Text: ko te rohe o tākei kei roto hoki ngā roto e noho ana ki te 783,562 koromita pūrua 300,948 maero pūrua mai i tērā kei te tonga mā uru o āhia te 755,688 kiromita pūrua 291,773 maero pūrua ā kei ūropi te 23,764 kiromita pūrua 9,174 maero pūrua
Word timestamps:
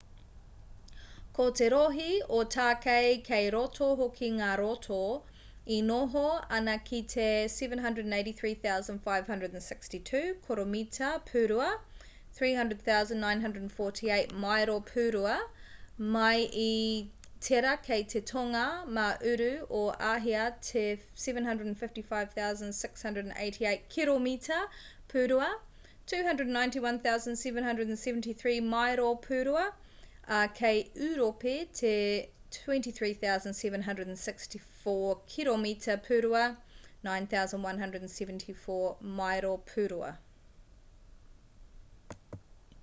ko 1.39 1.45
te 1.57 1.65
rohe 1.73 2.05
o 2.37 2.39
tākei 2.53 3.11
kei 3.27 3.49
roto 3.55 3.85
hoki 3.99 4.27
ngā 4.37 4.47
roto 4.61 4.95
e 5.75 5.75
noho 5.89 6.21
ana 6.57 6.71
ki 6.89 6.97
te 7.13 7.27
783,562 7.55 10.23
koromita 10.47 11.11
pūrua 11.29 11.69
300,948 12.39 14.35
maero 14.45 14.75
pūrua 14.91 15.35
mai 16.15 16.35
i 16.63 16.67
tērā 17.47 17.75
kei 17.89 18.03
te 18.13 18.23
tonga 18.31 18.63
mā 18.97 19.05
uru 19.35 19.47
o 19.83 19.83
āhia 20.09 20.41
te 20.71 20.83
755,688 21.27 23.79
kiromita 23.95 24.59
pūrua 25.13 25.47
291,773 26.13 28.57
maero 28.75 29.11
pūrua 29.27 29.63
ā 30.37 30.39
kei 30.57 30.79
ūropi 31.07 31.53
te 31.79 31.93
23,764 32.55 35.15
kiromita 35.33 35.95
pūrua 36.07 36.43
9,174 37.09 38.91
maero 39.19 39.53
pūrua 39.73 40.11